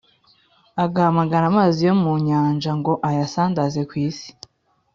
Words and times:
agahamagara 0.83 1.45
amazi 1.51 1.79
yo 1.87 1.95
mu 2.03 2.13
nyanja 2.27 2.71
ngo 2.79 2.93
ayasandaze 3.09 3.81
ku 3.89 3.93
isi; 4.07 4.29